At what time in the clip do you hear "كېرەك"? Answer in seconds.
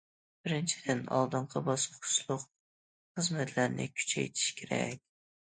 4.65-5.07